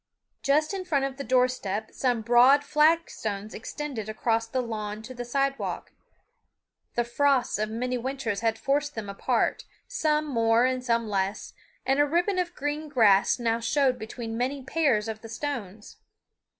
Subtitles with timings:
[0.41, 5.13] Just in front of the door step some broad flagstones extended across the lawn to
[5.13, 5.91] the sidewalk.
[6.95, 11.53] The frosts of many winters had forced them apart, some more and some less,
[11.85, 15.97] and a ribbon of green grass now showed between many pairs of the stones.